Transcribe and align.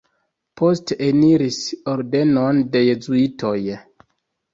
Poste 0.59 0.95
eniris 1.07 1.59
ordenon 1.93 2.63
de 2.77 2.81
jezuitoj. 2.87 3.55